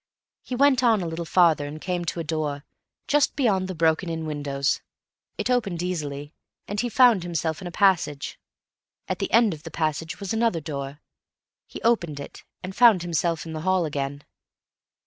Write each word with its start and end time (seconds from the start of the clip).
He 0.41 0.55
went 0.55 0.81
on 0.81 1.03
a 1.03 1.05
little 1.07 1.25
farther, 1.25 1.67
and 1.67 1.79
came 1.79 2.05
to 2.05 2.19
a 2.19 2.23
door, 2.23 2.65
just 3.07 3.35
beyond 3.35 3.67
the 3.67 3.75
broken 3.75 4.09
in 4.09 4.25
windows. 4.25 4.81
It 5.37 5.47
opened 5.47 5.83
easily, 5.83 6.33
and 6.67 6.79
he 6.79 6.89
found 6.89 7.21
himself 7.21 7.61
in 7.61 7.67
a 7.67 7.71
passage. 7.71 8.39
At 9.07 9.19
the 9.19 9.31
end 9.31 9.53
of 9.53 9.61
the 9.61 9.69
passage 9.69 10.19
was 10.19 10.33
another 10.33 10.59
door. 10.59 11.01
He 11.67 11.83
opened 11.83 12.19
it 12.19 12.43
and 12.63 12.75
found 12.75 13.03
himself 13.03 13.45
in 13.45 13.53
the 13.53 13.61
hall 13.61 13.85
again. 13.85 14.23